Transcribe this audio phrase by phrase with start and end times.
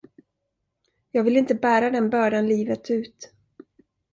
[1.11, 3.33] Jag vill inte bära den bördan livet ut.